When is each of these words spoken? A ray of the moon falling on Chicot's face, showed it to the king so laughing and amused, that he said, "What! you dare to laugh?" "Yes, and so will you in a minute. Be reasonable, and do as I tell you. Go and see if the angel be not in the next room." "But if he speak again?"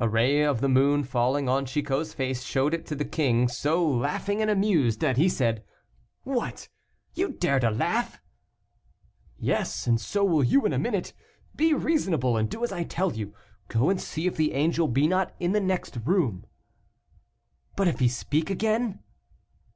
A 0.00 0.08
ray 0.08 0.42
of 0.44 0.60
the 0.60 0.68
moon 0.68 1.04
falling 1.04 1.48
on 1.48 1.66
Chicot's 1.66 2.12
face, 2.12 2.42
showed 2.42 2.74
it 2.74 2.84
to 2.86 2.96
the 2.96 3.04
king 3.04 3.46
so 3.46 3.88
laughing 3.88 4.42
and 4.42 4.50
amused, 4.50 4.98
that 4.98 5.16
he 5.18 5.28
said, 5.28 5.62
"What! 6.24 6.68
you 7.14 7.28
dare 7.34 7.60
to 7.60 7.70
laugh?" 7.70 8.20
"Yes, 9.38 9.86
and 9.86 10.00
so 10.00 10.24
will 10.24 10.42
you 10.42 10.66
in 10.66 10.72
a 10.72 10.80
minute. 10.80 11.12
Be 11.54 11.74
reasonable, 11.74 12.36
and 12.36 12.50
do 12.50 12.64
as 12.64 12.72
I 12.72 12.82
tell 12.82 13.12
you. 13.14 13.34
Go 13.68 13.88
and 13.88 14.00
see 14.00 14.26
if 14.26 14.36
the 14.36 14.52
angel 14.54 14.88
be 14.88 15.06
not 15.06 15.32
in 15.38 15.52
the 15.52 15.60
next 15.60 15.96
room." 16.04 16.44
"But 17.76 17.86
if 17.86 18.00
he 18.00 18.08
speak 18.08 18.50
again?" 18.50 18.98